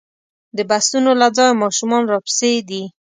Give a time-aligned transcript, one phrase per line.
[0.57, 2.83] د بسونو له ځایه ماشومان راپسې دي.